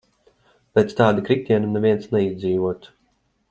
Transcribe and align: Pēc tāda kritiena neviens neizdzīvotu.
Pēc 0.77 0.95
tāda 1.01 1.25
kritiena 1.27 1.69
neviens 1.75 2.11
neizdzīvotu. 2.17 2.95